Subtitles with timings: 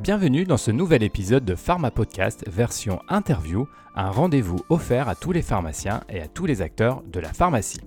[0.00, 5.30] Bienvenue dans ce nouvel épisode de Pharma Podcast version interview, un rendez-vous offert à tous
[5.30, 7.82] les pharmaciens et à tous les acteurs de la pharmacie.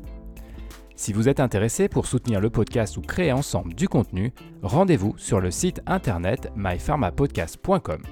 [0.96, 4.32] Si vous êtes intéressé pour soutenir le podcast ou créer ensemble du contenu,
[4.62, 8.04] rendez-vous sur le site internet mypharmapodcast.com.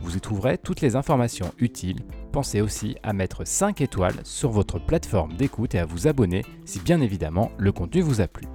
[0.00, 2.00] Vous y trouverez toutes les informations utiles.
[2.32, 6.80] Pensez aussi à mettre 5 étoiles sur votre plateforme d'écoute et à vous abonner si
[6.80, 8.46] bien évidemment le contenu vous a plu.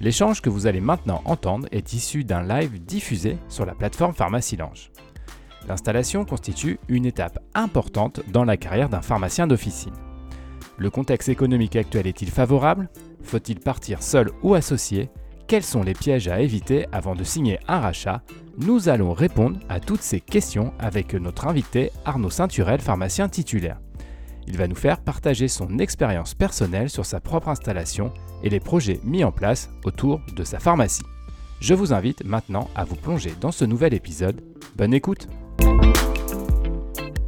[0.00, 4.90] L'échange que vous allez maintenant entendre est issu d'un live diffusé sur la plateforme Pharmacilange.
[5.68, 9.94] L'installation constitue une étape importante dans la carrière d'un pharmacien d'officine.
[10.76, 12.88] Le contexte économique actuel est-il favorable?
[13.22, 15.08] Faut-il partir seul ou associé?
[15.46, 18.22] Quels sont les pièges à éviter avant de signer un rachat?
[18.58, 23.78] Nous allons répondre à toutes ces questions avec notre invité Arnaud Ceinturel, pharmacien titulaire.
[24.46, 28.12] Il va nous faire partager son expérience personnelle sur sa propre installation
[28.42, 31.04] et les projets mis en place autour de sa pharmacie.
[31.60, 34.42] Je vous invite maintenant à vous plonger dans ce nouvel épisode.
[34.76, 35.28] Bonne écoute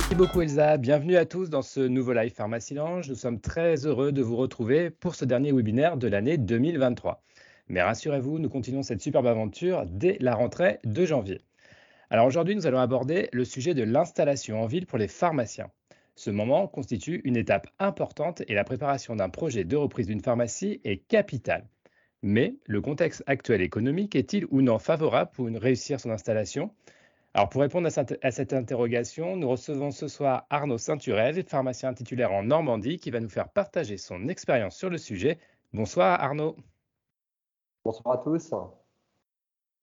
[0.08, 3.08] Merci beaucoup Elsa, bienvenue à tous dans ce nouveau live Pharmacie Lounge.
[3.08, 7.22] Nous sommes très heureux de vous retrouver pour ce dernier webinaire de l'année 2023.
[7.68, 11.40] Mais rassurez-vous, nous continuons cette superbe aventure dès la rentrée de janvier.
[12.10, 15.70] Alors aujourd'hui, nous allons aborder le sujet de l'installation en ville pour les pharmaciens.
[16.18, 20.80] Ce moment constitue une étape importante et la préparation d'un projet de reprise d'une pharmacie
[20.82, 21.68] est capitale.
[22.22, 26.74] Mais le contexte actuel économique est-il ou non favorable pour réussir son installation?
[27.34, 32.44] Alors pour répondre à cette interrogation, nous recevons ce soir Arnaud Ceinturel, pharmacien titulaire en
[32.44, 35.38] Normandie, qui va nous faire partager son expérience sur le sujet.
[35.74, 36.56] Bonsoir Arnaud.
[37.84, 38.54] Bonsoir à tous.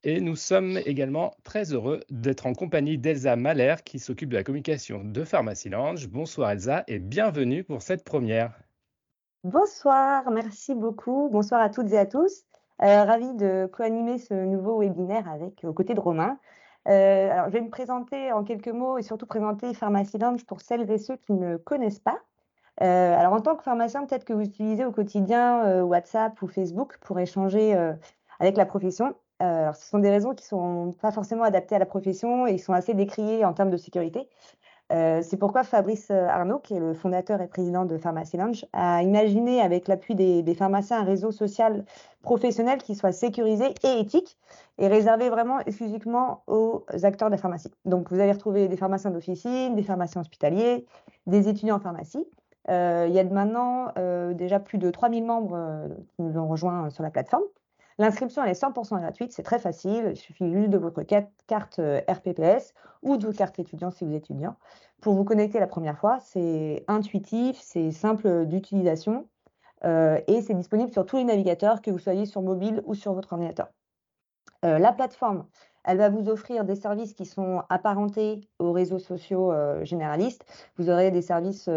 [0.06, 4.44] Et nous sommes également très heureux d'être en compagnie d'Elsa Mahler qui s'occupe de la
[4.44, 6.10] communication de Pharmacy Lounge.
[6.10, 8.52] Bonsoir Elsa et bienvenue pour cette première.
[9.46, 11.30] Bonsoir, merci beaucoup.
[11.32, 12.44] Bonsoir à toutes et à tous.
[12.82, 16.38] Euh, ravi de co-animer ce nouveau webinaire avec aux côtés de Romain.
[16.90, 20.60] Euh, alors, je vais me présenter en quelques mots et surtout présenter Pharmacy Lounge pour
[20.60, 22.20] celles et ceux qui ne connaissent pas.
[22.82, 26.98] Euh, alors, en tant que pharmacien, peut-être que vous utilisez au quotidien WhatsApp ou Facebook
[27.00, 27.74] pour échanger
[28.42, 29.16] avec la profession.
[29.44, 32.48] Euh, alors, ce sont des réseaux qui ne sont pas forcément adaptés à la profession
[32.48, 34.30] et ils sont assez décriés en termes de sécurité.
[34.92, 38.66] Euh, c'est pourquoi Fabrice euh, Arnaud, qui est le fondateur et président de Pharmacy Lounge,
[38.74, 41.84] a imaginé avec l'appui des, des, pharmaciens un réseau social
[42.22, 44.38] professionnel qui soit sécurisé et éthique
[44.78, 47.72] et réservé vraiment exclusivement aux acteurs de la pharmacie.
[47.86, 50.86] Donc vous allez retrouver des pharmaciens d'officine, des pharmaciens hospitaliers,
[51.28, 52.26] des étudiants en pharmacie.
[52.68, 53.94] il y a maintenant
[54.34, 57.44] déjà plus de 3000 membres qui nous ont rejoints sur la plateforme.
[58.00, 60.12] L'inscription, est 100% gratuite, c'est très facile.
[60.12, 64.12] Il suffit juste de votre carte euh, RPPS ou de votre carte étudiant si vous
[64.12, 64.56] êtes étudiant.
[65.02, 69.28] Pour vous connecter la première fois, c'est intuitif, c'est simple d'utilisation
[69.86, 73.14] euh, et c'est disponible sur tous les navigateurs, que vous soyez sur mobile ou sur
[73.14, 73.68] votre ordinateur.
[74.66, 75.46] Euh, la plateforme,
[75.84, 79.52] elle va vous offrir des services qui sont apparentés aux réseaux sociaux
[79.84, 80.46] généralistes.
[80.78, 81.70] Vous aurez des services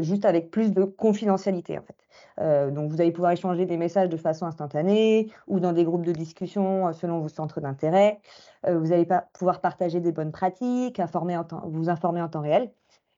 [0.00, 1.96] juste avec plus de confidentialité en fait.
[2.40, 6.06] Euh, donc, vous allez pouvoir échanger des messages de façon instantanée ou dans des groupes
[6.06, 8.20] de discussion euh, selon vos centres d'intérêt.
[8.66, 12.70] Euh, vous allez pouvoir partager des bonnes pratiques, informer vous informer en temps réel.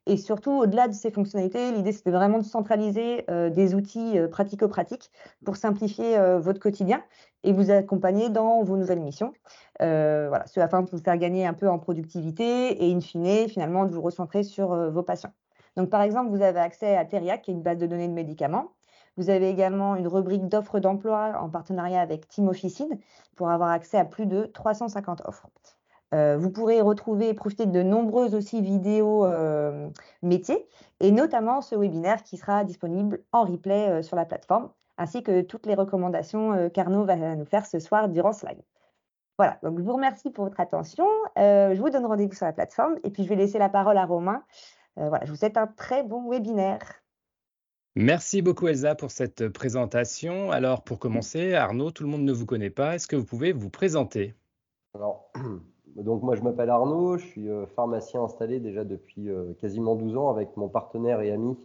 [0.07, 5.11] Et surtout, au-delà de ces fonctionnalités, l'idée, c'était vraiment de centraliser des outils pratico-pratiques
[5.47, 7.03] pour simplifier votre quotidien
[7.43, 9.33] et vous accompagner dans vos nouvelles missions.
[9.81, 13.87] voilà, ce afin de vous faire gagner un peu en productivité et, in fine, finalement,
[13.87, 15.33] de vous recentrer sur vos patients.
[15.77, 18.13] Donc, par exemple, vous avez accès à Teriac, qui est une base de données de
[18.13, 18.73] médicaments.
[19.17, 22.99] Vous avez également une rubrique d'offres d'emploi en partenariat avec Team Officine
[23.37, 25.49] pour avoir accès à plus de 350 offres.
[26.15, 29.89] Euh, vous pourrez retrouver et profiter de nombreuses aussi vidéos euh,
[30.23, 30.67] métiers
[31.01, 35.41] et notamment ce webinaire qui sera disponible en replay euh, sur la plateforme ainsi que
[35.41, 38.63] toutes les recommandations qu'Arnaud va nous faire ce soir durant ce live.
[39.39, 41.09] Voilà, donc je vous remercie pour votre attention.
[41.37, 44.07] je vous donne rendez-vous sur la plateforme et puis je vais laisser la parole à
[44.07, 44.45] Romain.
[44.97, 47.05] Voilà, je vous souhaite un très bon webinaire.
[47.97, 50.51] Merci beaucoup Elsa pour cette présentation.
[50.51, 52.97] Alors pour commencer, Arnaud, tout le monde ne vous connaît pas.
[52.97, 54.35] Est-ce que vous pouvez vous présenter?
[54.95, 55.31] Alors,
[55.97, 60.17] donc moi je m'appelle Arnaud, je suis euh, pharmacien installé déjà depuis euh, quasiment 12
[60.17, 61.57] ans avec mon partenaire et ami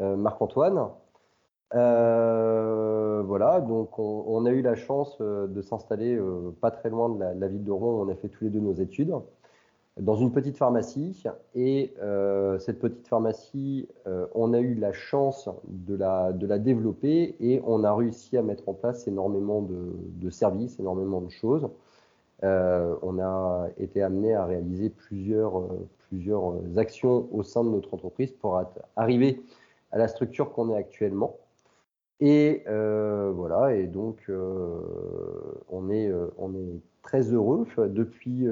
[0.00, 0.88] euh, Marc-Antoine.
[1.72, 6.18] voilà, donc on, a eu la chance de s'installer
[6.62, 8.06] pas très loin de la, la, ville de Rouen.
[8.06, 9.12] On a fait tous les deux nos études
[9.98, 11.24] dans une petite pharmacie.
[11.54, 16.58] Et euh, cette petite pharmacie, euh, on a eu la chance de la, de la
[16.58, 21.30] développer et on a réussi à mettre en place énormément de, de services, énormément de
[21.30, 21.68] choses.
[22.44, 25.64] Euh, on a été amené à réaliser plusieurs,
[26.08, 28.62] plusieurs actions au sein de notre entreprise pour
[28.94, 29.42] arriver
[29.90, 31.36] à la structure qu'on est actuellement.
[32.20, 34.30] Et voilà, et donc
[35.68, 37.66] on, est, on est très heureux.
[37.76, 38.46] Depuis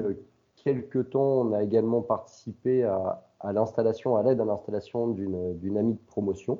[0.67, 3.23] quelques temps, on a également participé à,
[3.53, 6.59] l'installation, à l'aide à l'installation d'une amie de promotion.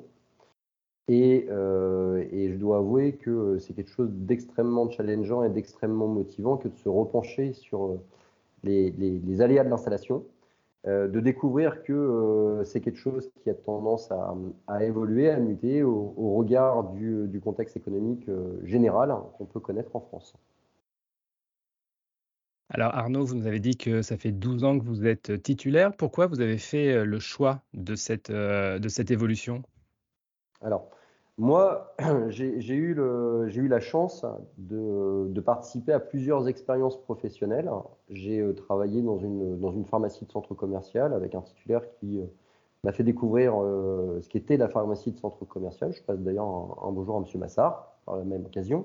[1.08, 6.68] Et, et, je dois avouer que c'est quelque chose d'extrêmement challengeant et d'extrêmement motivant que
[6.68, 7.98] de se repencher sur
[8.64, 10.24] les, les, aléas de l'installation
[10.86, 15.82] euh, de découvrir que euh, c'est quelque chose qui a tendance à, évoluer, à muter
[15.82, 20.34] au, regard du, contexte économique euh, général qu'on peut connaître en France.
[22.70, 25.96] Alors Arnaud, vous nous avez dit que ça fait 12 ans que vous êtes titulaire.
[25.96, 28.32] Pourquoi vous avez fait le choix de cette,
[28.88, 29.62] cette évolution?
[30.60, 30.90] Alors,
[31.38, 31.94] moi,
[32.28, 34.26] j'ai eu, la chance
[34.58, 37.70] de, participer à plusieurs expériences professionnelles.
[38.10, 42.24] J'ai euh, travaillé dans une, pharmacie de centre commercial avec un titulaire qui euh,
[42.82, 45.92] m'a fait découvrir euh, ce qu'était la pharmacie de centre commercial.
[45.92, 46.44] Je passe d'ailleurs
[46.84, 47.40] un, bonjour à M.
[47.40, 48.84] Massard par la même occasion.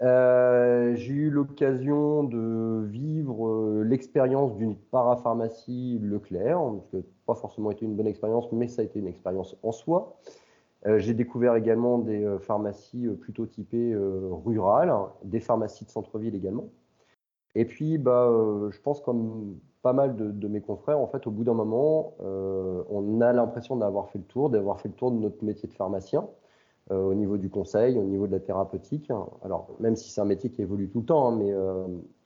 [0.00, 7.84] J'ai eu l'occasion de vivre l'expérience d'une parapharmacie Leclerc, ce qui n'a pas forcément été
[7.84, 10.18] une bonne expérience, mais ça a été une expérience en soi.
[10.86, 13.94] Euh, j'ai découvert également des euh, pharmacies euh, plutôt typées
[14.44, 14.92] rurales,
[15.24, 16.68] des pharmacies de centre-ville également.
[17.54, 18.30] Et puis, bah,
[18.70, 23.20] je pense comme pas mal de, mes confrères, en fait, au bout d'un moment, on
[23.20, 26.28] a l'impression d'avoir fait le tour, d'avoir fait le tour de notre métier de pharmacien
[26.90, 29.10] au niveau du conseil, au niveau de la thérapeutique.
[29.42, 31.52] Alors, même si c'est un métier qui évolue tout le temps, hein, mais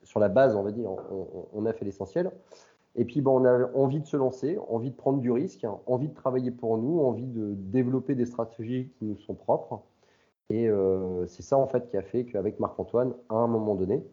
[0.05, 0.91] sur la base, on va dire,
[1.53, 2.31] on a fait l'essentiel.
[2.95, 6.09] Et puis, bon, on a envie de se lancer, envie de prendre du risque, envie
[6.09, 9.83] de travailler pour nous, envie de développer des stratégies qui nous sont propres.
[10.51, 14.05] Et euh, c'est ça, en fait, qui a fait qu'avec Marc-Antoine, à un moment donné,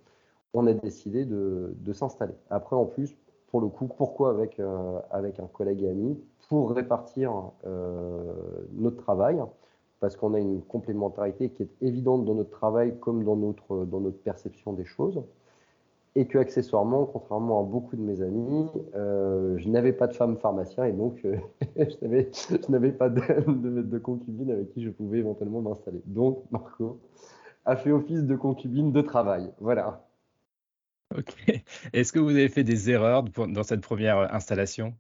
[0.53, 2.35] on a décidé de, s'installer.
[2.49, 3.17] Après, en plus,
[3.47, 6.17] pour le coup, pourquoi avec, euh, un collègue et ami?
[6.47, 8.33] Pour répartir euh,
[8.73, 9.41] notre travail,
[9.99, 13.99] parce qu'on a une complémentarité qui est évidente dans notre travail comme dans notre, dans
[13.99, 15.23] notre perception des choses
[16.15, 20.37] et que accessoirement, contrairement à beaucoup de mes amis, euh, je n'avais pas de femme
[20.37, 21.37] pharmacien et donc euh,
[21.77, 26.01] je n'avais pas de, de, concubine avec qui je pouvais éventuellement m'installer.
[26.05, 26.99] Donc Marco
[27.65, 29.51] a fait office de concubine de travail.
[29.59, 30.07] Voilà.
[31.15, 31.35] Ok.
[31.93, 34.93] Est-ce que vous avez fait des erreurs dans cette première installation?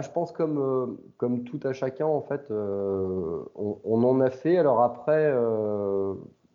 [0.00, 0.86] Je pense comme, euh,
[1.18, 4.56] comme tout à chacun, en fait, on, en a fait.
[4.56, 5.32] Alors après,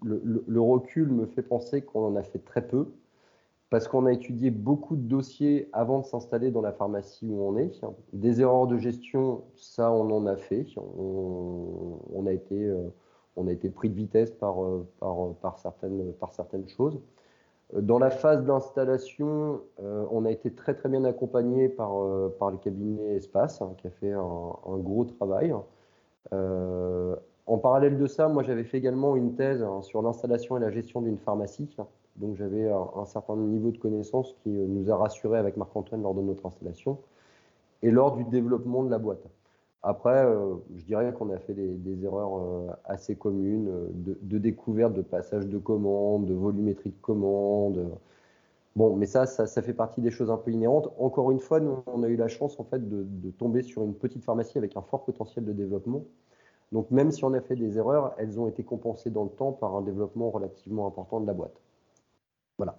[0.03, 2.87] le recul me fait penser qu'on en a fait très peu
[3.69, 7.57] parce qu'on a étudié beaucoup de dossiers avant de s'installer dans la pharmacie où on
[7.57, 7.81] est.
[8.13, 10.65] Des erreurs de gestion, ça, on en a fait.
[10.77, 12.87] On, a, été, euh,
[13.35, 16.99] on a été pris de vitesse par, euh, par, par, certaines, par certaines choses.
[17.73, 21.91] Dans la phase d'installation, euh, on a été très très bien accompagné par,
[22.39, 25.53] par le cabinet Espace, hein, qui a fait un, gros travail.
[26.31, 30.71] en parallèle de ça, moi j'avais fait également une thèse hein, sur l'installation et la
[30.71, 31.69] gestion d'une pharmacie.
[32.17, 36.15] Donc j'avais un, certain niveau de connaissances qui euh, nous a rassurés avec Marc-Antoine lors
[36.15, 36.97] de notre installation
[37.83, 39.23] et lors du développement de la boîte.
[39.83, 45.01] Après, euh, je dirais qu'on a fait des, erreurs euh, assez communes de, découverte, de
[45.01, 47.97] passage de commandes, de volumétrie de commandes.
[48.75, 50.89] Bon, mais ça, ça, fait partie des choses un peu inhérentes.
[50.99, 53.95] Encore une fois, nous, on a eu la chance en fait de tomber sur une
[53.95, 56.03] petite pharmacie avec un fort potentiel de développement.
[56.71, 59.53] Donc même si on a fait des erreurs, elles ont été compensées dans le temps
[59.53, 61.59] par un développement relativement important de la boîte.
[62.57, 62.77] Voilà.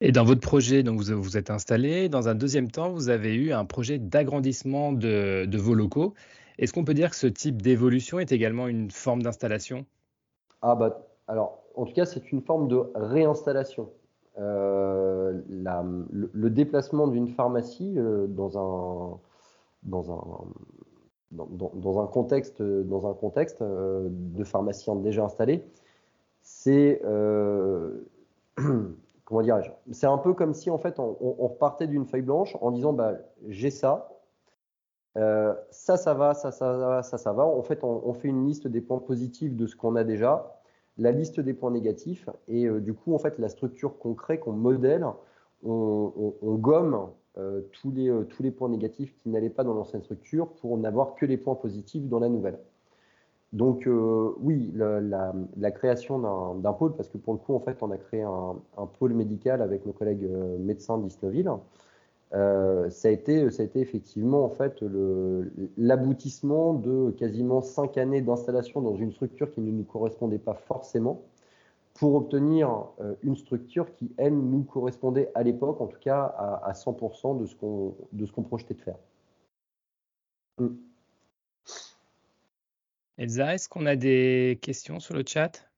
[0.00, 2.08] Et dans votre projet, donc vous vous êtes installé.
[2.08, 6.12] Dans un deuxième temps, vous avez eu un projet d'agrandissement de, vos locaux.
[6.58, 9.86] Est-ce qu'on peut dire que ce type d'évolution est également une forme d'installation?
[10.62, 13.90] Ah bah alors, en tout cas, c'est une forme de réinstallation.
[14.38, 19.18] Euh, le, déplacement d'une pharmacie euh, dans un
[19.82, 20.20] dans un
[21.32, 25.64] dans, un contexte dans un contexte euh, de pharmaciens déjà installés,
[26.42, 27.00] c'est
[29.26, 32.70] comment dirais-je C'est un peu comme si en fait on, repartait d'une feuille blanche en
[32.70, 33.12] disant bah,
[33.48, 34.08] j'ai ça,
[35.18, 37.44] euh, ça ça va, ça ça va, ça ça va.
[37.44, 40.60] En fait, on, fait une liste des points positifs de ce qu'on a déjà,
[40.96, 44.38] la liste des points négatifs et euh, du coup en fait la structure qu'on crée,
[44.38, 45.04] qu'on modèle,
[45.62, 50.48] on, gomme euh, tous les tous les points négatifs qui n'allaient pas dans l'ancienne structure
[50.54, 52.58] pour n'avoir que les points positifs dans la nouvelle.
[53.52, 57.90] Donc euh, oui, la, création d'un pôle, parce que pour le coup, en fait, on
[57.90, 58.56] a créé un,
[58.98, 61.50] pôle médical avec nos collègues euh, médecins d'Isnoville.
[62.34, 64.82] Euh, ça, a été, effectivement en fait
[65.78, 71.22] l'aboutissement de quasiment cinq années d'installation dans une structure qui ne nous correspondait pas forcément
[71.94, 72.88] pour obtenir
[73.22, 76.24] une structure qui, elle, nous correspondait à l'époque, en tout cas
[76.64, 77.46] à, 100% de
[78.26, 78.98] ce qu'on projetait de faire.
[80.58, 80.66] Mm.
[83.18, 85.68] Elsa, est-ce qu'on a des questions sur le chat?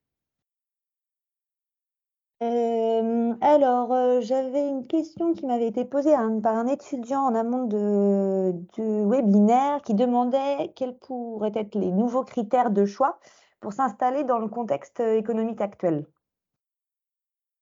[2.40, 7.64] Euh, alors, euh, j'avais une question qui m'avait été posée par un étudiant en amont
[7.66, 13.18] de, du webinaire qui demandait quels pourraient être les nouveaux critères de choix
[13.61, 16.07] pour s'installer dans le contexte économique actuel.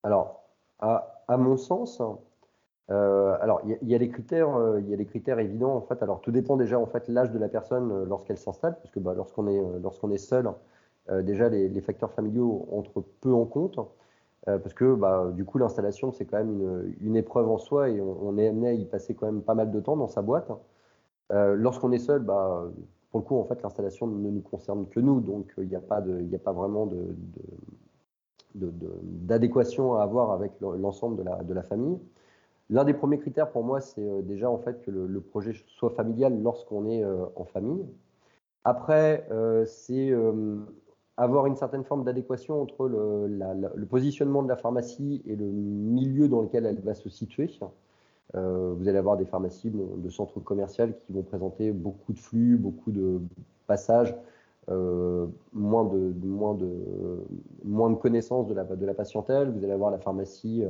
[0.02, 0.42] Alors,
[0.78, 2.02] à, à mon sens,
[2.90, 6.02] euh, alors il y, a des critères, il y a des critères évidents en fait.
[6.02, 9.14] Alors tout dépend déjà en fait l'âge de la personne lorsqu'elle s'installe, parce que bah,
[9.16, 10.50] lorsqu'on est lorsqu'on est seul,
[11.10, 13.78] déjà les, facteurs familiaux entrent peu en compte.
[14.48, 18.00] Euh, parce que bah, du coup l'installation c'est quand même une, épreuve en soi et
[18.00, 20.50] on, est amené à y passer quand même pas mal de temps dans sa boîte.
[21.32, 22.64] Euh, lorsqu'on est seul, bah,
[23.10, 25.80] pour le coup en fait l'installation ne nous concerne que nous, donc il n'y a
[25.80, 26.88] pas de, il a pas vraiment
[28.54, 31.98] d'adéquation à avoir avec l'ensemble de la famille.
[32.70, 35.90] L'un des premiers critères pour moi, c'est euh, déjà en fait que le, projet soit
[35.90, 37.84] familial lorsqu'on est en famille.
[38.64, 39.28] Après,
[39.66, 40.12] c'est
[41.16, 46.42] avoir une certaine forme d'adéquation entre le, positionnement de la pharmacie et le milieu dans
[46.42, 47.50] lequel elle va se situer.
[48.34, 52.56] Euh, vous allez avoir des pharmacies de centres commerciaux qui vont présenter beaucoup de flux,
[52.56, 53.20] beaucoup de
[53.66, 54.14] passages,
[54.68, 56.68] euh, moins, de, moins, de,
[57.64, 59.50] moins de connaissances de la, de la patientèle.
[59.50, 60.64] Vous allez avoir la pharmacie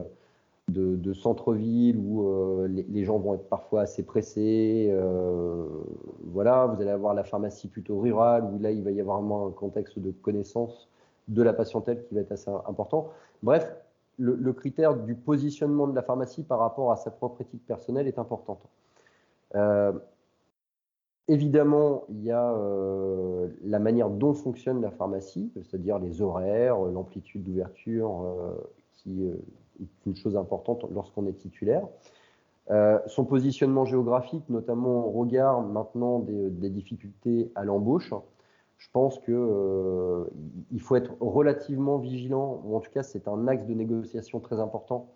[0.68, 4.88] de, centre-ville où euh, les, gens vont être parfois assez pressés.
[4.90, 5.66] Euh,
[6.24, 9.46] voilà, vous allez avoir la pharmacie plutôt rurale où là il va y avoir vraiment
[9.46, 10.88] un contexte de connaissance
[11.28, 13.10] de la patientèle qui va être assez important.
[13.42, 13.74] Bref,
[14.18, 18.18] le, critère du positionnement de la pharmacie par rapport à sa propre éthique personnelle est
[18.18, 18.58] important.
[19.54, 19.92] Euh,
[21.28, 22.54] évidemment, il y a
[23.64, 28.24] la manière dont fonctionne la pharmacie, c'est-à-dire les horaires, l'amplitude d'ouverture
[28.94, 29.30] qui
[30.06, 31.86] une chose importante lorsqu'on est titulaire.
[32.70, 38.12] Euh, son positionnement géographique, notamment au regard maintenant des, difficultés à l'embauche,
[38.76, 40.24] je pense qu'il euh,
[40.80, 45.12] faut être relativement vigilant, ou en tout cas c'est un axe de négociation très important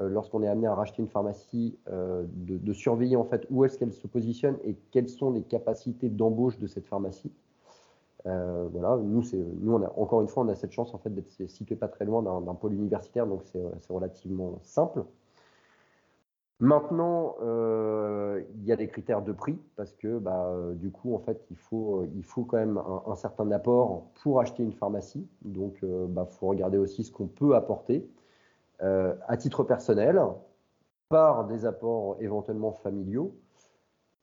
[0.00, 3.76] euh, lorsqu'on est amené à racheter une pharmacie, de, de, surveiller en fait où est-ce
[3.76, 7.30] qu'elle se positionne et quelles sont les capacités d'embauche de cette pharmacie.
[8.26, 9.22] Euh, voilà, nous,
[9.60, 11.88] nous on a, encore une fois, on a cette chance en fait d'être situé pas
[11.88, 15.04] très loin d'un pôle universitaire, donc c'est relativement simple.
[16.58, 21.18] Maintenant, euh, il y a des critères de prix parce que bah, du coup, en
[21.18, 25.28] fait, il faut, il faut quand même un, certain apport pour acheter une pharmacie.
[25.42, 28.08] Donc, il euh, bah, faut regarder aussi ce qu'on peut apporter
[28.78, 30.20] à titre personnel,
[31.08, 33.34] par des apports éventuellement familiaux,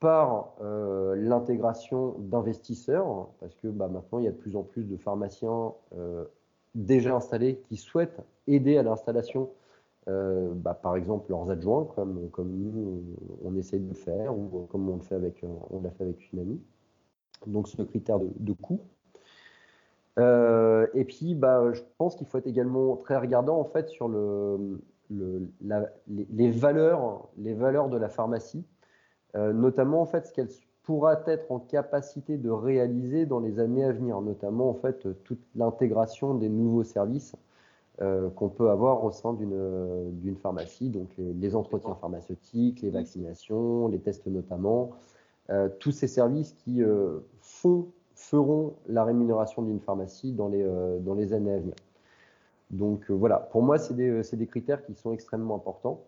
[0.04, 4.84] par euh, l'intégration d'investisseurs, parce que bah, maintenant il y a de plus en plus
[4.84, 6.26] de pharmaciens euh,
[6.76, 9.50] déjà installés qui souhaitent aider à l'installation,
[10.10, 13.02] euh, bah, par exemple leurs adjoints, comme, comme nous
[13.46, 16.40] on essaie de le faire, ou comme on le fait avec, l'a fait avec une
[16.40, 16.62] amie.
[17.48, 18.82] Donc ce critère de, coût.
[20.18, 24.82] et puis, bah, je pense qu'il faut être également très regardant en fait sur le,
[25.10, 28.66] les, valeurs, les valeurs de la pharmacie.
[29.36, 30.50] Euh, notamment en fait ce qu'elle
[30.84, 35.42] pourra être en capacité de réaliser dans les années à venir, notamment en fait toute
[35.56, 37.36] l'intégration des nouveaux services
[38.02, 44.00] euh, qu'on peut avoir au sein d'une pharmacie, donc les, entretiens pharmaceutiques, les vaccinations, les
[44.00, 44.92] tests notamment,
[45.50, 46.82] euh, tous ces services qui
[47.40, 50.64] font, feront la rémunération d'une pharmacie dans les,
[51.00, 51.76] dans les années à venir.
[52.72, 56.02] Donc voilà, pour moi, c'est des, des, critères qui sont extrêmement importants.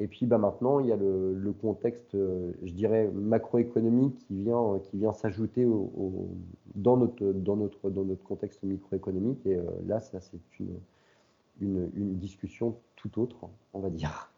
[0.00, 4.78] Et puis bah, maintenant, il y a le, contexte, euh, je dirais, macroéconomique qui vient,
[4.84, 6.30] qui vient s'ajouter au,
[6.76, 9.44] dans, notre, dans, notre, dans notre contexte microéconomique.
[9.44, 10.78] Et euh, là, ça, c'est une,
[11.60, 14.32] une, discussion tout autre, on va dire.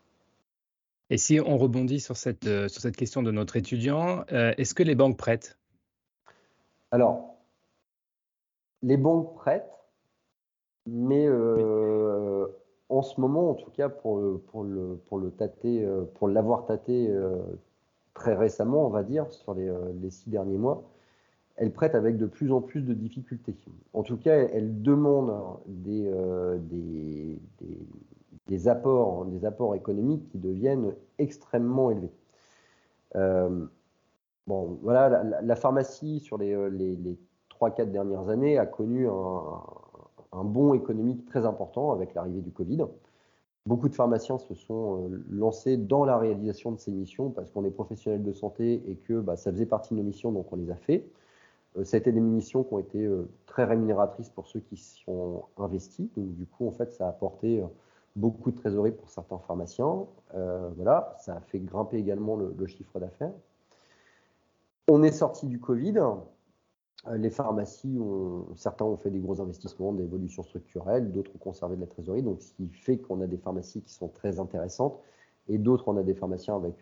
[1.10, 4.82] Et si on rebondit sur cette, euh, sur cette question de notre étudiant, est-ce que
[4.82, 5.58] les banques prêtent?
[6.90, 7.36] Alors,
[8.82, 9.70] les banques prêtent,
[10.86, 11.28] mais
[12.90, 15.32] en ce moment, en tout cas pour, pour, le, pour le
[15.64, 17.36] euh, pour l'avoir tâté euh,
[18.14, 20.82] très récemment, on va dire, sur les, euh, les, six derniers mois,
[21.56, 23.54] elle prête avec de plus en plus de difficultés.
[23.94, 25.32] En tout cas, elle demande
[25.66, 26.10] des,
[26.70, 27.38] des,
[28.48, 32.10] des, apports, des apports économiques qui deviennent extrêmement élevés.
[34.46, 37.18] bon, voilà, la, pharmacie sur les, les, les
[37.60, 39.60] 3-4 dernières années a connu un,
[40.32, 42.86] un bond économique très important avec l'arrivée du Covid.
[43.66, 47.64] Beaucoup de pharmaciens se sont euh, lancés dans la réalisation de ces missions parce qu'on
[47.64, 50.56] est professionnel de santé et que bah, ça faisait partie de nos missions, donc on
[50.56, 51.06] les a fait.
[51.76, 54.76] Euh, ça a été des missions qui ont été euh, très rémunératrices pour ceux qui
[54.76, 56.08] sont investis.
[56.16, 57.62] Donc du coup, en fait, ça a apporté
[58.16, 60.06] beaucoup de trésorerie pour certains pharmaciens.
[60.76, 63.32] voilà, ça a fait grimper également le chiffre d'affaires.
[64.88, 66.00] On est sorti du Covid.
[67.16, 67.98] Les pharmacies,
[68.56, 72.22] certains ont fait des gros investissements, des évolutions structurelles, d'autres ont conservé de la trésorerie,
[72.22, 75.00] donc ce qui fait qu'on a des pharmacies qui sont très intéressantes,
[75.48, 76.74] et d'autres, on a des pharmaciens avec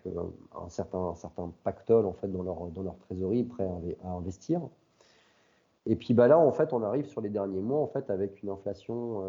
[0.54, 3.68] un, certain, un certain pactole en fait, dans, leur, trésorerie, prêts
[4.04, 4.60] à, investir.
[5.87, 8.42] Et puis bah là, en fait, on arrive sur les derniers mois en fait, avec
[8.42, 9.22] une inflation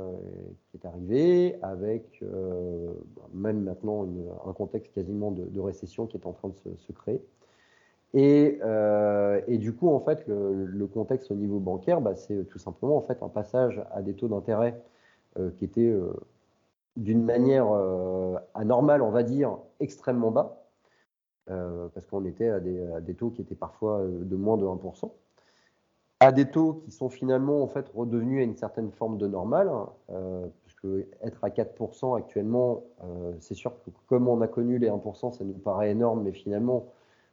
[0.67, 2.22] qui est arrivée, avec
[3.34, 4.05] même maintenant
[4.46, 7.22] un contexte quasiment de, récession qui est en train de se créer.
[8.13, 12.58] Et, euh, et, du coup, en fait, le, contexte au niveau bancaire, bah, c'est tout
[12.58, 14.82] simplement en fait un passage à des taux d'intérêt
[15.38, 16.12] euh, qui étaient euh,
[16.96, 20.66] d'une manière euh, anormale, on va dire, extrêmement bas,
[21.51, 25.12] euh, parce qu'on était à des, taux qui étaient parfois de moins de 1%,
[26.20, 29.72] à des taux qui sont finalement en fait redevenus à une certaine forme de normal,
[30.63, 30.88] puisque
[31.22, 32.84] être à 4% actuellement,
[33.39, 36.88] c'est sûr que comme on a connu les 1%, ça nous paraît énorme, mais finalement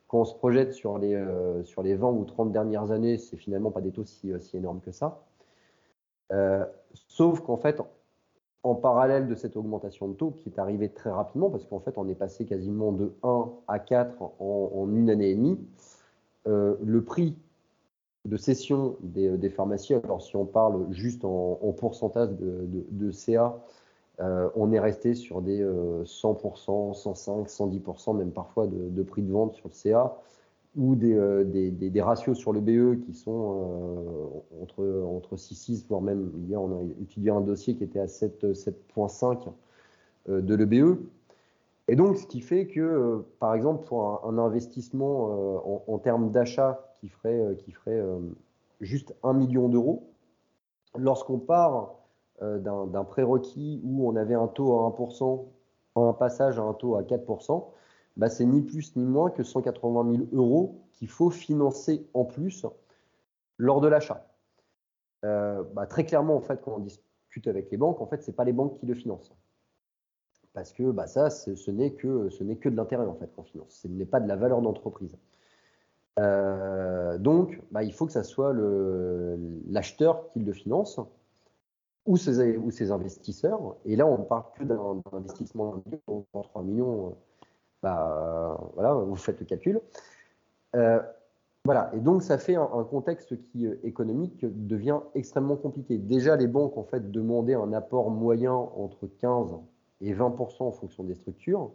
[0.09, 3.37] quand on se projette sur les, euh, sur les 20 ou 30 dernières années, c'est
[3.37, 5.25] finalement pas des taux si, euh, si énormes que ça.
[6.33, 6.65] Euh,
[7.09, 7.81] sauf qu'en fait,
[8.63, 11.99] en parallèle de cette augmentation de taux qui est arrivée très rapidement, parce qu'en fait,
[11.99, 15.59] on est passé quasiment de 1 à 4 en, une année et demie,
[16.47, 17.37] le prix
[18.25, 23.11] de cession des, des, pharmacies, alors si on parle juste en, pourcentage de, de, de
[23.13, 23.57] CA,
[24.21, 29.55] euh, on est resté sur des 100%, 105%, 110%, même parfois de, prix de vente
[29.55, 30.17] sur le CA,
[30.77, 36.31] ou des, euh, ratios sur le BE qui sont euh, entre, entre 6,6%, voire même
[36.49, 39.49] hier on a étudié un dossier qui était à 7,5
[40.29, 40.99] de l'EBE.
[41.89, 47.09] Et donc, ce qui fait que, par exemple, pour un, investissement en, termes d'achat qui
[47.09, 48.03] ferait, qui ferait
[48.81, 50.03] juste 1 million d'euros,
[50.99, 51.87] lorsqu'on part euh,
[52.41, 55.45] d'un prérequis où on avait un taux à 1%,
[55.97, 57.65] un passage à un taux à 4%,
[58.17, 62.67] bah, c'est ni plus ni moins que 180 000 euros qu'il faut financer en plus
[63.59, 64.27] lors de l'achat.
[65.25, 68.35] Euh, bah, très clairement, en fait, quand on discute avec les banques, en fait, c'est
[68.35, 69.33] pas les banques qui le financent.
[70.55, 73.81] Parce que bah, ça, ce n'est que, ce de l'intérêt en fait qu'on finance.
[73.83, 75.17] Ce n'est pas de la valeur d'entreprise.
[76.19, 78.55] Euh, donc, bah, il faut que ça soit
[79.69, 80.99] l'acheteur qui le finance
[82.07, 83.77] ou ces, ou ces investisseurs.
[83.85, 85.99] Et là, on ne parle que d'un investissement de
[86.33, 87.07] 3 millions.
[87.09, 87.11] Euh,
[87.83, 89.81] bah, voilà, vous faites le calcul.
[90.75, 91.01] Euh,
[91.65, 95.99] voilà, et donc ça fait un, contexte qui euh, économique devient extrêmement compliqué.
[95.99, 99.57] Déjà, les banques en fait demandaient un apport moyen entre 15
[100.01, 101.73] et 20% en fonction des structures.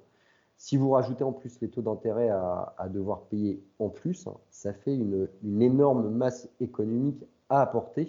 [0.56, 4.74] Si vous rajoutez en plus les taux d'intérêt à, à, devoir payer en plus, ça
[4.74, 8.06] fait une, une énorme masse économique à apporter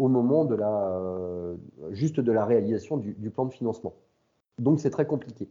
[0.00, 1.56] au moment de la, euh,
[1.90, 3.92] juste de la réalisation du, plan de financement.
[4.58, 5.46] Donc c'est très compliqué.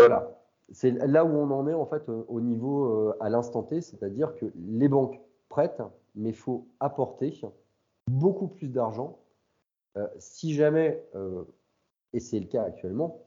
[0.00, 0.36] Voilà.
[0.72, 3.82] C'est là où on en est en fait euh, au niveau euh, à l'instant T,
[3.82, 5.82] c'est-à-dire que les banques prêtent,
[6.16, 7.40] mais faut apporter
[8.08, 9.18] beaucoup plus d'argent.
[10.18, 11.04] si jamais,
[12.12, 13.20] et c'est le cas actuellement,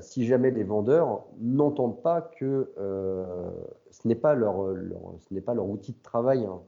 [0.00, 2.72] si jamais les vendeurs n'entendent pas que
[3.90, 4.56] ce n'est pas leur,
[5.20, 6.60] ce n'est pas leur outil de travail hein,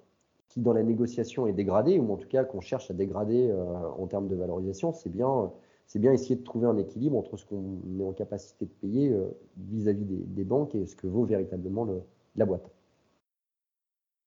[0.48, 3.64] qui dans la négociation est dégradé, ou en tout cas qu'on cherche à dégrader euh,
[3.98, 5.52] en termes de valorisation, c'est bien,
[5.87, 9.11] c'est bien essayer de trouver un équilibre entre ce qu'on est en capacité de payer
[9.11, 12.02] euh, vis-à-vis des, banques et ce que vaut véritablement le,
[12.37, 12.70] la boîte.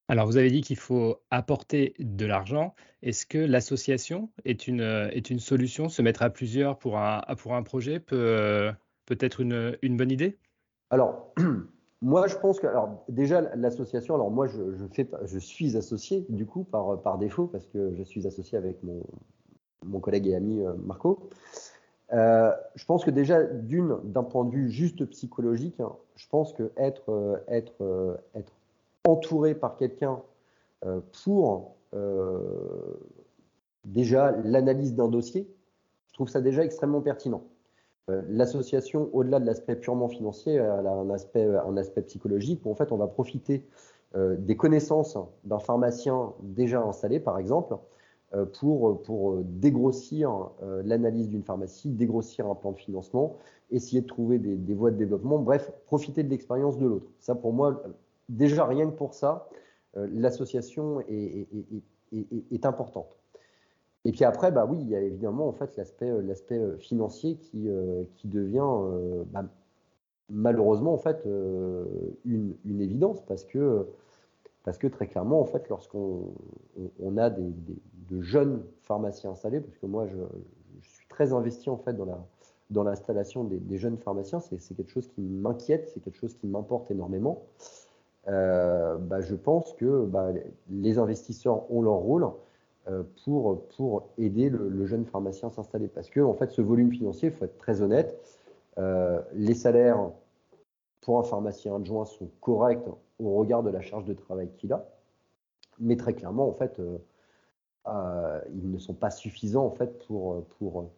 [0.07, 2.73] Alors, vous avez dit qu'il faut apporter de l'argent.
[3.03, 5.87] Est-ce que l'association est une, est une solution?
[5.87, 8.71] Se mettre à plusieurs pour un, pour un projet peut,
[9.05, 10.39] peut être une, une bonne idée?
[10.89, 11.31] Alors,
[12.01, 14.75] Moi, je pense que, alors déjà, l'association, alors moi, je,
[15.25, 19.03] je suis associé du coup par, par défaut parce que je suis associé avec mon,
[19.85, 21.29] mon collègue et ami euh, Marco.
[22.11, 26.53] Euh, je pense que déjà, d'une, d'un point de vue juste psychologique, hein, je pense
[26.53, 28.53] que être, euh, être, être
[29.05, 30.21] entouré par quelqu'un
[31.23, 31.75] pour
[33.83, 35.47] déjà l'analyse d'un dossier,
[36.07, 37.43] je trouve ça déjà extrêmement pertinent.
[38.09, 41.09] Euh, l'association, au-delà de l'aspect purement financier, elle a un
[41.77, 43.65] aspect, psychologique où en fait on va profiter
[44.15, 47.77] euh, des connaissances d'un pharmacien déjà installé, par exemple,
[48.33, 50.51] euh, pour, dégrossir
[50.83, 53.37] l'analyse d'une pharmacie, dégrossir un plan de financement,
[53.71, 57.11] essayer de trouver des, voies de développement, bref, profiter de l'expérience de l'autre.
[57.19, 57.83] Ça, pour moi,
[58.29, 59.49] déjà rien que pour ça,
[59.95, 63.18] l'association est importante.
[64.05, 67.35] Et puis après, bah oui, il y a évidemment en fait l'aspect euh, euh, financier
[67.35, 68.67] qui euh, qui devient
[69.31, 69.45] bah,
[70.29, 71.25] malheureusement en fait
[72.25, 73.87] une, une, évidence parce que
[74.63, 76.33] parce que très clairement en fait lorsqu'on
[77.01, 77.51] on, a des,
[78.09, 80.17] de jeunes pharmaciens installés parce que moi je,
[80.81, 82.19] suis très investi en fait dans la
[82.69, 86.47] dans l'installation des, des, jeunes pharmaciens c'est quelque chose qui m'inquiète c'est quelque chose qui
[86.47, 87.43] m'importe énormément.
[88.27, 90.31] Bah, je pense que bah,
[90.69, 92.27] les investisseurs ont leur rôle
[93.23, 95.87] pour, pour aider le, jeune pharmacien à s'installer.
[95.87, 98.19] Parce que en fait, ce volume financier, il faut être très honnête,
[99.33, 100.11] les salaires
[101.01, 102.87] pour un pharmacien adjoint sont corrects
[103.19, 104.85] au regard de la charge de travail qu'il a,
[105.79, 106.79] mais très clairement, en fait,
[107.87, 110.89] euh, ils ne sont pas suffisants en fait pour, pour,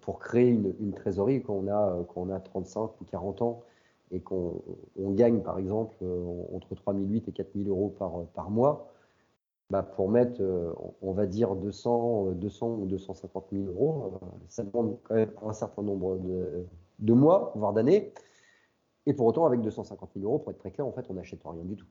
[0.00, 3.62] pour, créer une, trésorerie quand on, a, quand on a 35 ou 40 ans
[4.10, 4.62] et qu'on
[4.96, 8.90] gagne par exemple euh, entre 3008 et 4000 euros par, par mois.
[9.70, 14.98] Bah pour mettre, euh, on va dire 200, 200 ou 250 000 euros, ça demande
[15.02, 16.18] quand même un certain nombre
[16.98, 18.14] de, mois, voire d'années.
[19.04, 21.40] Et pour autant, avec 250 000 euros, pour être très clair, en fait, on n'achète
[21.44, 21.86] rien du tout.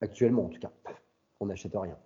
[0.00, 0.70] Actuellement, en tout cas,
[1.40, 1.96] on n'achète rien.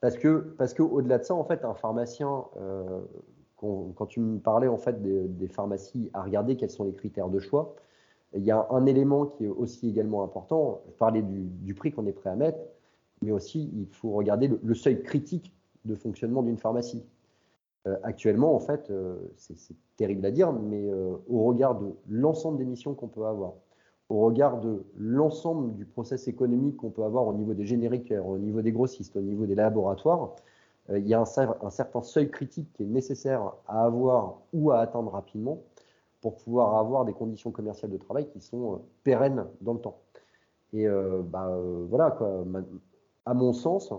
[0.00, 3.00] Parce que, parce qu'au-delà de ça, en fait, un pharmacien, euh,
[3.56, 7.38] quand, tu me parlais en fait des, pharmacies, à regarder quels sont les critères de
[7.38, 7.74] choix,
[8.34, 10.82] il y a un élément qui est aussi également important.
[10.90, 12.58] Je parlais du, prix qu'on est prêt à mettre,
[13.24, 15.52] mais aussi il faut regarder le, seuil critique
[15.84, 17.04] de fonctionnement d'une pharmacie.
[17.86, 19.56] Euh, actuellement, en fait, euh, c'est
[19.96, 20.90] terrible à dire, mais
[21.28, 23.52] au regard de l'ensemble des missions qu'on peut avoir,
[24.08, 28.38] au regard de l'ensemble du process économique qu'on peut avoir au niveau des génériques, au
[28.38, 30.34] niveau des grossistes, au niveau des laboratoires,
[30.90, 34.80] euh, il y a un, certain seuil critique qui est nécessaire à avoir ou à
[34.80, 35.62] atteindre rapidement
[36.20, 39.98] pour pouvoir avoir des conditions commerciales de travail qui sont euh, pérennes dans le temps.
[40.72, 41.56] Et euh, bah,
[41.88, 42.44] voilà, quoi,
[43.26, 43.92] à mon sens,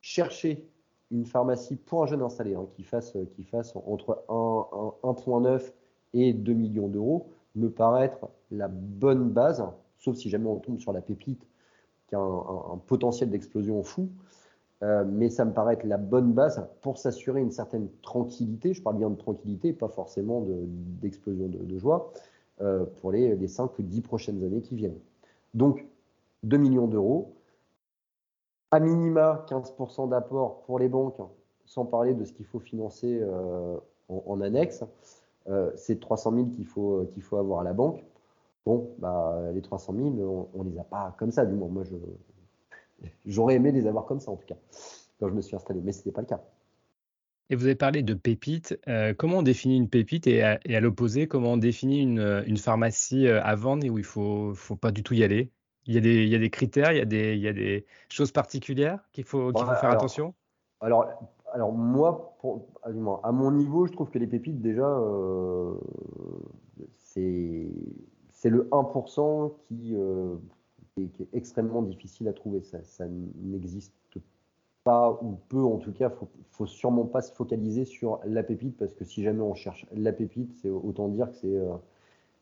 [0.00, 0.68] chercher
[1.12, 5.72] une pharmacie pour un jeune installé hein, qui, fasse, qui fasse entre 1,9
[6.14, 9.64] et 2 millions d'euros, me paraît être la bonne base,
[9.98, 11.46] sauf si jamais on tombe sur la pépite
[12.08, 14.08] qui a un, potentiel d'explosion fou.
[14.82, 18.74] Euh, mais ça me paraît être la bonne base pour s'assurer une certaine tranquillité.
[18.74, 20.44] Je parle bien de tranquillité, pas forcément
[21.00, 22.12] d'explosion de, joie,
[22.60, 24.98] euh, pour les, les 5 ou 10 prochaines années qui viennent.
[25.54, 25.86] Donc,
[26.42, 27.36] 2 millions d'euros,
[28.72, 31.18] à minima 15% d'apport pour les banques,
[31.66, 33.76] sans parler de ce qu'il faut financer euh,
[34.08, 34.82] en, annexe.
[35.48, 38.02] Euh, c'est 300 000 qu'il faut, euh, faut avoir à la banque.
[38.64, 41.68] Bon, bah, les 300 000, on, ne les a pas comme ça, du moins.
[41.68, 41.84] Moi,
[43.26, 44.56] j'aurais aimé les avoir comme ça, en tout cas,
[45.20, 46.40] quand je me suis installé, mais ce n'était pas le cas.
[47.50, 48.78] Et vous avez parlé de pépites.
[48.88, 53.26] Euh, comment on définit une pépite et à, l'opposé, comment on définit une, une, pharmacie
[53.26, 55.50] à vendre et où il ne faut, faut pas du tout y aller?
[55.86, 57.48] Il y, a des, il y a des critères, il y a des, il y
[57.48, 60.34] a des choses particulières qu'il faut, qu'il faut faire attention?
[60.80, 61.06] Alors,
[61.52, 65.74] alors moi, pour, à mon niveau, je trouve que les pépites, déjà, euh,
[66.98, 67.68] c'est
[68.48, 70.36] le 1% qui, euh,
[70.94, 72.62] qui, est, extrêmement difficile à trouver.
[72.62, 73.92] Ça, ça n'existe
[74.82, 76.10] pas, ou peu en tout cas.
[76.10, 79.54] Il faut, faut sûrement pas se focaliser sur la pépite, parce que si jamais on
[79.54, 81.36] cherche la pépite, c'est autant dire que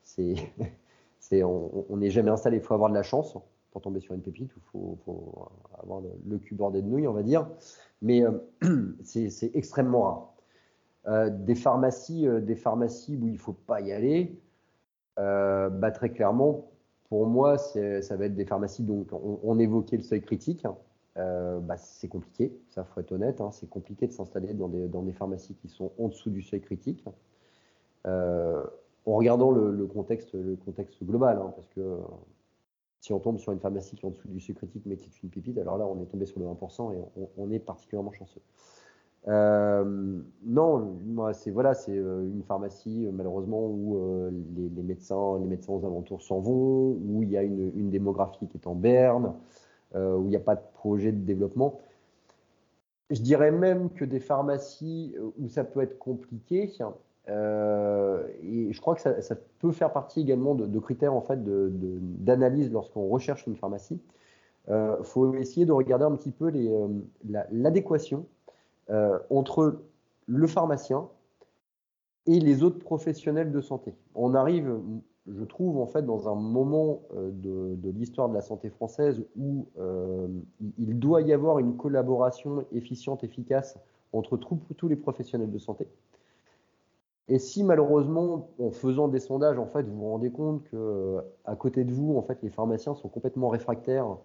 [0.02, 0.24] c'est...
[0.24, 0.64] Euh,
[1.32, 2.58] on n'est jamais installé.
[2.58, 3.36] Il faut avoir de la chance
[3.70, 4.98] pour tomber sur une pépite, il faut,
[5.80, 7.48] avoir le, cul bordé de nouilles, on va dire.
[8.02, 8.32] Mais euh,
[9.02, 10.34] c'est extrêmement rare.
[11.06, 14.38] Euh, des pharmacies, euh, des pharmacies où il ne faut pas y aller,
[15.16, 16.70] bah, très clairement,
[17.10, 18.84] pour moi, ça va être des pharmacies.
[18.84, 20.64] Donc, on, évoquait le seuil critique.
[21.16, 23.42] Bah, c'est compliqué, ça faut être honnête.
[23.42, 27.04] Hein, c'est compliqué de s'installer dans des, pharmacies qui sont en dessous du seuil critique.
[29.06, 30.36] En regardant le, contexte,
[31.02, 31.98] global, hein, parce que
[33.00, 35.06] si on tombe sur une pharmacie qui est en dessous du seuil critique mais qui
[35.06, 36.98] est une pépite, alors là on est tombé sur le 1% et
[37.38, 38.42] on, est particulièrement chanceux.
[39.28, 40.98] Euh, non,
[41.32, 46.22] c'est voilà, c'est euh, une pharmacie euh, malheureusement où les, médecins, les médecins aux alentours
[46.22, 49.34] s'en vont, où il y a une, démographie qui est en berne,
[49.94, 51.80] où il n'y a pas de projet de développement.
[53.10, 56.68] Je dirais même que des pharmacies où ça peut être compliqué,
[57.30, 62.70] euh, et je crois que ça, peut faire partie également de, critères en fait d'analyse
[62.70, 64.00] lorsqu'on recherche une pharmacie.
[64.68, 66.88] Il euh, faut essayer de regarder un petit peu euh,
[67.50, 68.26] l'adéquation
[69.30, 69.82] entre
[70.26, 71.08] le pharmacien
[72.26, 73.94] et les autres professionnels de santé.
[74.16, 74.80] On arrive,
[75.28, 79.68] je trouve, en fait, dans un moment de, de l'histoire de la santé française où
[80.76, 83.78] il doit y avoir une collaboration efficiente, efficace
[84.12, 85.86] entre tous les professionnels de santé.
[87.30, 91.54] Et si malheureusement, en faisant des sondages, en fait, vous vous rendez compte que à
[91.54, 94.16] côté de vous, en fait, les pharmaciens sont complètement réfractaires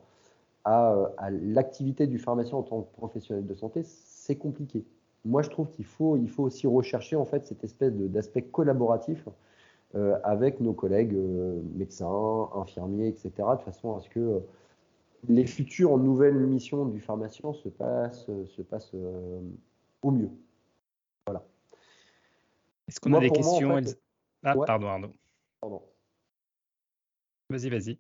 [0.65, 4.83] à, l'activité du pharmacien en tant que professionnel de santé, c'est compliqué.
[5.23, 9.27] Moi, je trouve qu'il faut, il faut aussi rechercher en fait cette espèce d'aspect collaboratif
[9.93, 14.41] euh, avec nos collègues euh, médecins, infirmiers, etc., de façon à ce que
[15.29, 19.39] les futures nouvelles missions du pharmacien se passent, se passent euh,
[20.01, 20.29] au mieux.
[21.27, 21.43] Voilà.
[22.87, 23.81] Est-ce qu'on a des questions
[24.43, 25.13] Ah, pardon, Arnaud.
[25.61, 25.81] Pardon.
[27.49, 27.99] Vas-y, vas-y.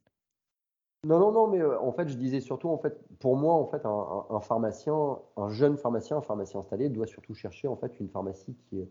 [1.05, 3.65] Non, non, non, mais euh, en fait, je disais surtout, en fait, pour moi, en
[3.67, 8.09] fait, un, pharmacien, un jeune pharmacien, un pharmacien installé, doit surtout chercher en fait une
[8.09, 8.89] pharmacie qui est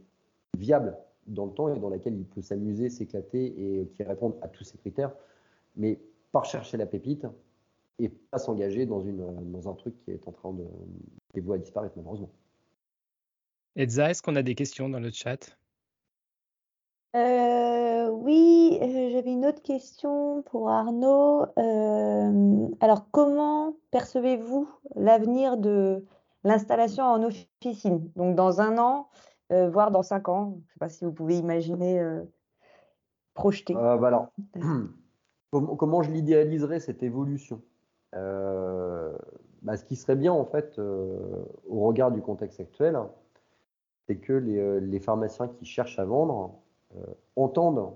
[0.57, 4.49] viable dans le temps et dans laquelle il peut s'amuser, s'éclater et qui répond à
[4.49, 5.13] tous ces critères,
[5.75, 5.99] mais
[6.31, 7.27] pas chercher la pépite
[7.99, 11.95] et pas s'engager dans, une, dans un truc qui est en train de, à disparaître
[11.97, 12.31] malheureusement.
[13.75, 15.57] Edza, est-ce qu'on a des questions dans le chat?
[17.15, 21.47] Euh, Oui, euh, j'avais une autre question pour Arnaud.
[21.59, 26.05] Euh, alors, comment percevez-vous l'avenir de
[26.45, 28.11] l'installation en officine?
[28.17, 29.09] Donc, dans un an,
[29.51, 32.03] voire dans cinq ans Je ne sais pas si vous pouvez imaginer
[33.35, 33.75] projeter.
[33.75, 34.29] Bah alors,
[35.79, 37.61] comment je l'idéaliserais cette évolution?
[38.13, 42.99] Bah, Ce qui serait bien, en fait, au regard du contexte actuel,
[44.07, 46.64] c'est que les, pharmaciens qui cherchent à vendre
[47.37, 47.95] entendent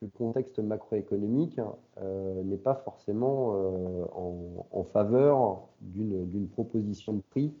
[0.00, 1.60] que le contexte macroéconomique
[1.98, 4.04] euh, n'est pas forcément euh,
[4.72, 7.54] en, faveur d'une proposition de prix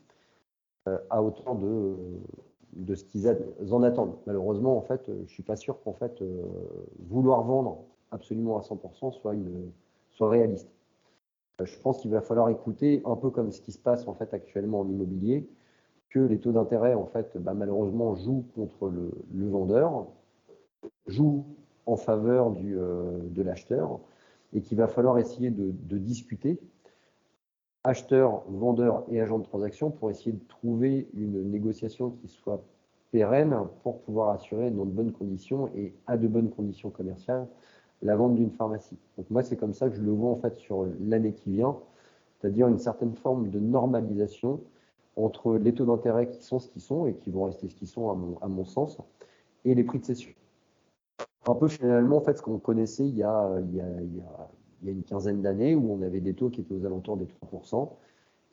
[1.10, 3.28] à hauteur de, ce qu'ils
[3.70, 4.16] en attendent.
[4.26, 6.22] Malheureusement, en fait, je suis pas sûr qu'en fait
[7.08, 9.70] vouloir vendre absolument à 100% soit, une,
[10.10, 10.68] soit réaliste.
[11.62, 14.32] Je pense qu'il va falloir écouter un peu comme ce qui se passe en fait
[14.34, 15.48] actuellement en immobilier,
[16.08, 20.06] que les taux d'intérêt en fait bah, malheureusement jouent contre le vendeur
[21.06, 21.44] joue
[21.86, 24.00] en faveur du, euh, de l'acheteur
[24.52, 26.58] et qu'il va falloir essayer de, discuter,
[27.84, 32.62] acheteur, vendeur et agent de transaction, pour essayer de trouver une négociation qui soit
[33.12, 37.46] pérenne pour pouvoir assurer dans de bonnes conditions et à de bonnes conditions commerciales
[38.02, 38.96] la vente d'une pharmacie.
[39.18, 41.76] Donc moi, c'est comme ça que je le vois en fait sur l'année qui vient,
[42.40, 44.60] c'est-à-dire une certaine forme de normalisation
[45.16, 47.88] entre les taux d'intérêt qui sont ce qu'ils sont et qui vont rester ce qu'ils
[47.88, 48.98] sont à mon, à mon sens,
[49.64, 50.30] et les prix de cession
[51.46, 54.16] un peu finalement en fait ce qu'on connaissait il y a, il y a, il
[54.16, 54.50] y a,
[54.82, 57.16] il y a une quinzaine d'années où on avait des taux qui étaient aux alentours
[57.16, 57.88] des 3%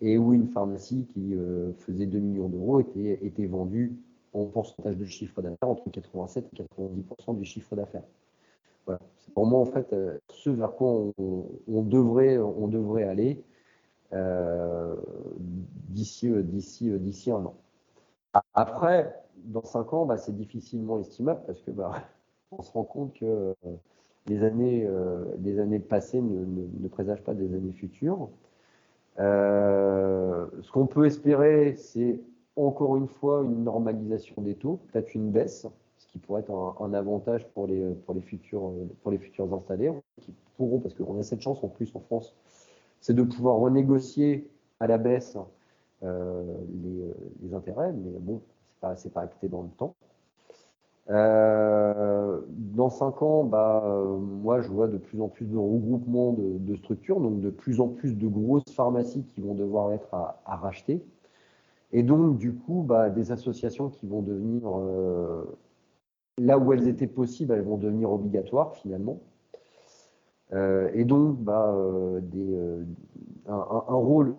[0.02, 3.97] et où une pharmacie qui euh, faisait 2 millions d'euros était, était vendue
[4.34, 8.04] en pourcentage de chiffre d'affaires entre 87 et 90% du chiffre d'affaires.
[9.17, 13.43] C'est pour moi en fait euh, ce vers quoi on, devrait, on devrait aller
[14.13, 14.95] euh,
[15.89, 17.56] d'ici un an.
[18.54, 22.04] Après, dans 5 ans, bah, c'est difficilement estimable parce que bah,
[22.51, 23.53] on se rend compte que euh,
[24.27, 28.29] les années, euh, années passées ne, ne, présagent pas des années futures.
[29.19, 32.19] Euh, ce qu'on peut espérer, c'est
[32.55, 36.93] encore une fois une normalisation des taux, peut-être une baisse, ce qui pourrait être un,
[36.93, 41.23] avantage pour les, pour, les futurs, pour les futurs installés, qui pourront, parce qu'on a
[41.23, 42.36] cette chance en plus en France,
[43.01, 45.38] c'est de pouvoir renégocier à la baisse
[46.01, 48.41] les, les, intérêts, mais bon,
[48.95, 49.95] c'est pas, pas acté dans le temps.
[51.09, 56.33] Euh, dans cinq ans, bah, euh, moi, je vois de plus en plus de regroupements
[56.33, 60.41] de, structures, donc de plus en plus de grosses pharmacies qui vont devoir être à,
[60.45, 61.01] racheter.
[61.93, 65.43] Et donc, du coup, bah, des associations qui vont devenir, euh,
[66.37, 69.19] là où elles étaient possibles, elles vont devenir obligatoires finalement.
[70.93, 71.73] et donc, bah,
[73.47, 74.35] un, rôle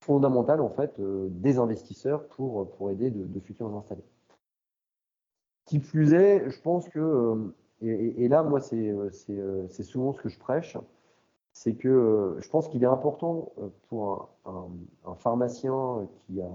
[0.00, 4.04] fondamental en fait des investisseurs pour, aider de, de futurs installés.
[5.70, 10.20] Qui plus est, je pense que, euh, et, là, moi, euh, euh, c'est souvent ce
[10.20, 10.76] que je prêche,
[11.52, 13.52] c'est que je pense qu'il est important
[13.88, 16.50] pour un, pharmacien qui, a,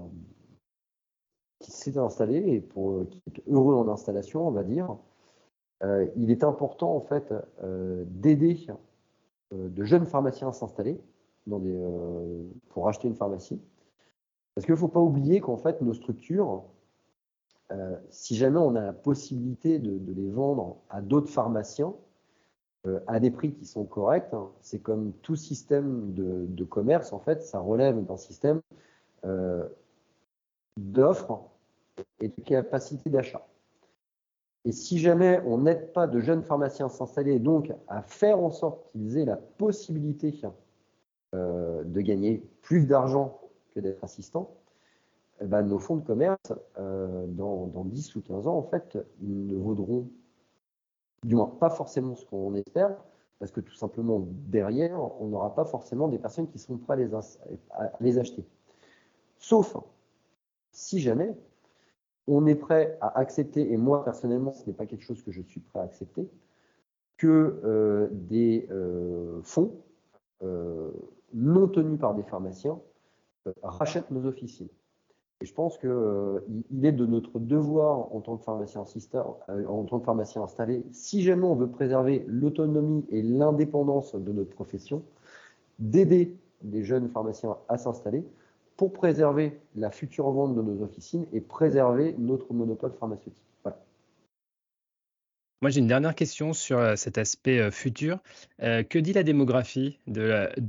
[1.60, 4.94] qui s'est installé et pour, qui est heureux en installation, on va dire,
[6.16, 8.66] il est important en fait d'aider
[9.52, 11.00] de jeunes pharmaciens à s'installer
[12.68, 13.62] pour acheter une pharmacie.
[14.54, 16.64] Parce qu'il ne faut pas oublier qu'en fait, nos structures,
[17.72, 21.94] euh, si jamais on a la possibilité de, les vendre à d'autres pharmaciens
[22.86, 27.18] euh, à des prix qui sont corrects, hein, c'est comme tout système de, commerce, en
[27.18, 28.60] fait, ça relève d'un système
[29.24, 29.66] euh,
[30.76, 31.42] d'offres
[32.20, 33.44] et de capacité d'achat.
[34.64, 38.50] Et si jamais on n'aide pas de jeunes pharmaciens à s'installer, donc à faire en
[38.50, 40.34] sorte qu'ils aient la possibilité
[41.32, 43.40] de gagner plus d'argent
[43.74, 44.56] que d'être assistants,
[45.40, 49.46] eh ben, nos fonds de commerce, euh, dans, 10 ou 15 ans, en fait, ils
[49.46, 50.08] ne vaudront,
[51.24, 52.96] du moins pas forcément ce qu'on espère,
[53.38, 57.12] parce que tout simplement, derrière, on n'aura pas forcément des personnes qui sont prêtes
[57.70, 58.46] à les, acheter.
[59.38, 59.76] Sauf
[60.70, 61.36] si jamais
[62.26, 65.42] on est prêt à accepter, et moi personnellement, ce n'est pas quelque chose que je
[65.42, 66.30] suis prêt à accepter,
[67.18, 69.82] que euh, des euh, fonds
[71.34, 72.80] non tenus par des pharmaciens
[73.62, 74.68] rachètent nos officines.
[75.42, 76.40] Et je pense qu'il euh,
[76.82, 81.22] est de notre devoir en tant que pharmacien euh, en tant que pharmacien installé, si
[81.22, 85.02] jamais on veut préserver l'autonomie et l'indépendance de notre profession,
[85.78, 88.24] d'aider les jeunes pharmaciens à s'installer
[88.78, 93.42] pour préserver la future vente de nos officines et préserver notre monopole pharmaceutique.
[95.62, 98.18] Moi, j'ai une dernière question sur euh, cet aspect euh, futur.
[98.62, 100.20] Euh, que dit la démographie de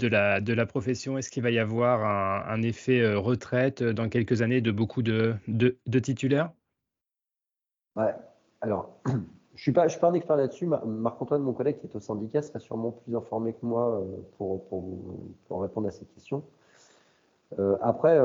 [0.08, 1.18] la, profession?
[1.18, 2.06] Est-ce qu'il va y avoir
[2.50, 5.36] un, effet retraite dans quelques années de beaucoup de,
[6.02, 6.52] titulaires?
[7.98, 8.14] Ouais.
[8.62, 9.20] Alors, je ne
[9.58, 10.66] suis, pas, pas un expert là-dessus.
[10.66, 14.02] Marc-Antoine, mon collègue qui est au syndicat, sera sûrement plus informé que moi
[14.38, 14.64] pour,
[15.50, 16.44] répondre à cette question.
[17.82, 18.18] après,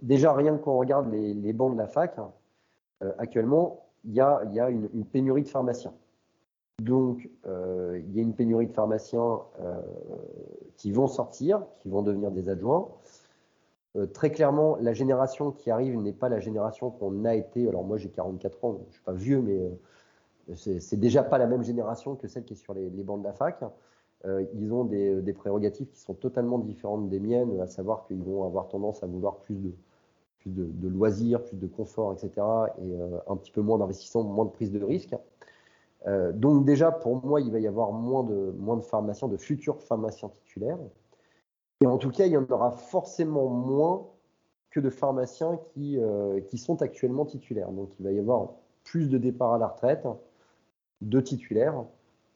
[0.00, 2.30] déjà, rien qu'on regarde les, les, bancs de la fac, hein,
[3.18, 5.94] actuellement, il y a, une, pénurie de pharmaciens.
[6.80, 9.80] Donc, euh, il y a une pénurie de pharmaciens euh,
[10.76, 12.88] qui vont sortir, qui vont devenir des adjoints.
[13.96, 17.68] Euh, très clairement, la génération qui arrive n'est pas la génération qu'on a été.
[17.68, 19.70] Alors, moi, j'ai 44 ans, je ne suis pas vieux, mais
[20.56, 23.32] c'est déjà pas la même génération que celle qui est sur les, bancs de la
[23.32, 23.64] fac.
[24.26, 28.44] ils ont des, des, prérogatives qui sont totalement différentes des miennes, à savoir qu'ils vont
[28.44, 29.72] avoir tendance à vouloir plus de,
[30.44, 32.30] plus de, loisirs, plus de confort, etc.
[32.78, 35.14] Et euh, un petit peu moins d'investissement, moins de prise de risque.
[36.06, 38.52] Euh, donc déjà, pour moi, il va y avoir moins de,
[38.82, 40.78] pharmaciens, de futurs pharmaciens titulaires.
[41.80, 44.06] Et en tout cas, il y en aura forcément moins
[44.70, 47.70] que de pharmaciens qui, euh, qui sont actuellement titulaires.
[47.70, 48.52] Donc il va y avoir
[48.82, 50.06] plus de départs à la retraite
[51.00, 51.84] de titulaires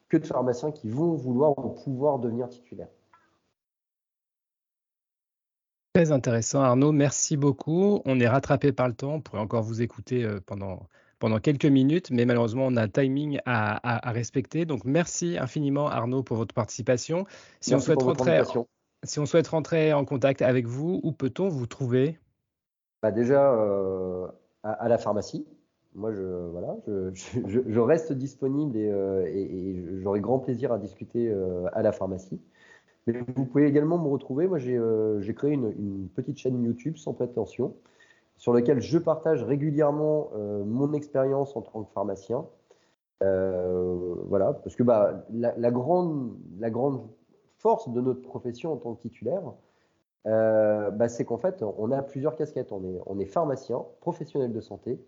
[0.08, 2.88] que de pharmaciens qui vont vouloir ou pouvoir devenir titulaires.
[5.98, 6.92] Très intéressant, Arnaud.
[6.92, 8.02] Merci beaucoup.
[8.04, 9.14] On est rattrapé par le temps.
[9.14, 10.86] On pourrait encore vous écouter euh, pendant,
[11.18, 14.64] pendant quelques minutes, mais malheureusement, on a un timing à, respecter.
[14.64, 17.26] Donc, merci infiniment, Arnaud, pour votre participation.
[17.60, 18.42] Si, on souhaite, rentrer,
[19.02, 22.20] si on souhaite rentrer en contact avec vous, où peut-on vous trouver?
[23.02, 24.28] Bah Déjà, euh,
[24.62, 25.48] à, la pharmacie.
[25.96, 31.34] Moi, je, voilà, je, reste disponible et, euh, et j'aurai grand plaisir à discuter
[31.72, 32.40] à la pharmacie
[33.12, 34.46] vous pouvez également me retrouver.
[34.46, 37.74] Moi, j'ai euh, créé une, petite chaîne YouTube sans prétention
[38.36, 42.46] sur laquelle je partage régulièrement euh, mon expérience en tant que pharmacien.
[43.22, 46.36] Euh, voilà, parce que bah, la, grande,
[47.56, 49.42] force de notre profession en tant que titulaire,
[50.24, 52.72] bah, c'est qu'en fait, on a plusieurs casquettes.
[52.72, 55.00] On est, pharmacien, professionnel de santé,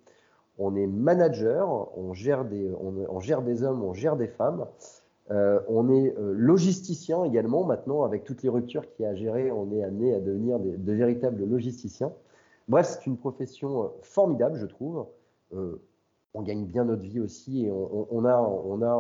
[0.59, 4.67] on est manager, on gère des hommes, on gère des femmes.
[5.31, 9.15] Euh, on est euh, logisticien également maintenant, avec toutes les ruptures qu'il y a à
[9.15, 12.13] gérer, on est amené à devenir de véritables logisticiens.
[12.69, 15.07] Bref, c'est une profession euh, formidable, je trouve.
[16.35, 18.95] on gagne bien notre vie aussi et on, a, on, a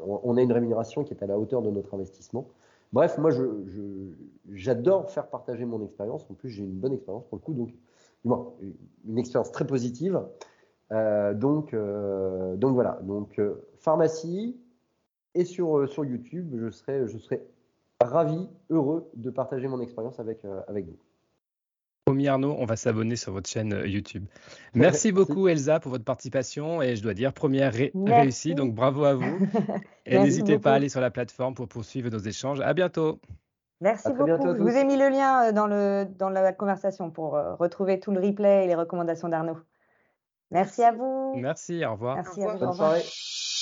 [0.00, 2.48] on une rémunération qui est à la hauteur de notre investissement.
[2.92, 3.30] Bref, moi,
[4.50, 6.26] j'adore faire partager mon expérience.
[6.30, 7.70] En plus, j'ai une bonne expérience pour le coup, donc
[9.06, 10.22] une expérience très positive.
[10.90, 12.98] donc voilà.
[13.02, 13.40] Donc,
[13.76, 14.56] pharmacie,
[15.36, 17.42] et sur, euh, sur YouTube, je serai, je serai
[18.02, 20.96] ravi, heureux de partager mon expérience avec, euh, avec vous.
[22.06, 24.24] Promis Arnaud, on va s'abonner sur votre chaîne euh, YouTube.
[24.74, 29.14] Merci beaucoup Elsa pour votre participation et je dois dire première réussie, donc bravo à
[29.14, 29.24] vous.
[30.06, 32.60] et n'hésitez pas à aller sur la plateforme pour poursuivre nos échanges.
[32.60, 33.20] À bientôt.
[33.82, 34.26] Merci beaucoup.
[34.26, 38.20] je vous ai mis le lien dans, le, dans la conversation pour retrouver tout le
[38.20, 39.58] replay et les recommandations d'Arnaud.
[40.50, 41.34] Merci à vous.
[41.36, 42.16] Merci, au revoir.
[42.16, 42.58] Merci à vous.
[42.58, 43.02] Bonne soirée.